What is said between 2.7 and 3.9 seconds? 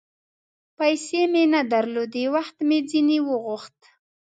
ځیني وغوښت